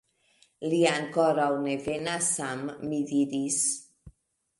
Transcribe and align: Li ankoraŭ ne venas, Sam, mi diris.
Li 0.69 0.77
ankoraŭ 0.91 1.49
ne 1.65 1.75
venas, 1.87 2.29
Sam, 2.39 2.63
mi 2.87 3.03
diris. 3.13 3.61